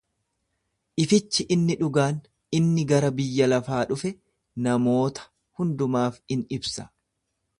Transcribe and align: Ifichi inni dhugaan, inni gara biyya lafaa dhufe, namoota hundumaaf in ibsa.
Ifichi 1.01 1.43
inni 1.55 1.75
dhugaan, 1.81 2.17
inni 2.61 2.85
gara 2.93 3.11
biyya 3.19 3.49
lafaa 3.51 3.83
dhufe, 3.91 4.11
namoota 4.69 5.29
hundumaaf 5.59 6.21
in 6.37 6.45
ibsa. 6.61 6.91